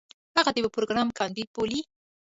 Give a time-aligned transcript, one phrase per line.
[0.37, 1.79] هغه د يو پروګرام کانديد بولي.